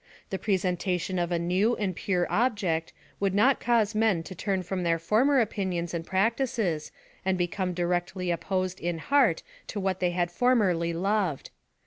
[0.31, 4.81] The presentation of a new and pure object, would not cause men to turn from
[4.81, 6.91] their former opinions and practices,
[7.23, 11.51] and be come directly opposed in heart to what they had formerly loved.